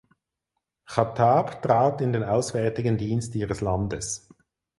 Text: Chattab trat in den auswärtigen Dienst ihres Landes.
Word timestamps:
Chattab 0.87 1.61
trat 1.61 2.01
in 2.01 2.11
den 2.11 2.23
auswärtigen 2.23 2.97
Dienst 2.97 3.35
ihres 3.35 3.61
Landes. 3.61 4.27